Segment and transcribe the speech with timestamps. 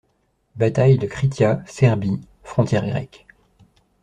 [0.55, 3.27] Batailles de Krithia, Serbie, frontière grecque.